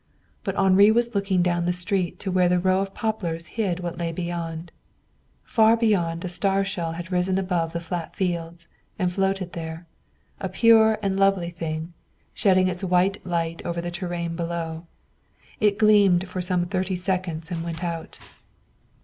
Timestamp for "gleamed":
15.77-16.27